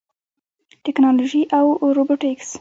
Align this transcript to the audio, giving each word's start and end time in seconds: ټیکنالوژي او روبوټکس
ټیکنالوژي 0.83 1.41
او 1.57 1.65
روبوټکس 1.95 2.49